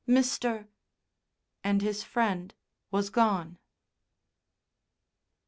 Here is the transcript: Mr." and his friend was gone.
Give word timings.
Mr." 0.07 0.67
and 1.63 1.83
his 1.83 2.01
friend 2.01 2.55
was 2.89 3.11
gone. 3.11 3.59